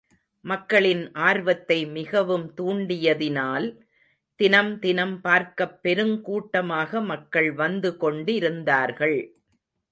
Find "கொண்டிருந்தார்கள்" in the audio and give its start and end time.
7.97-9.19